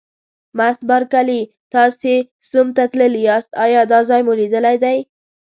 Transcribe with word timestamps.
مس 0.57 0.77
بارکلي: 0.91 1.41
تاسي 1.73 2.15
سوم 2.49 2.67
ته 2.77 2.83
تللي 2.91 3.19
یاست، 3.29 3.49
ایا 3.63 3.81
دا 3.91 3.99
ځای 4.09 4.21
مو 4.25 4.33
لیدلی 4.39 4.77
دی؟ 4.83 4.97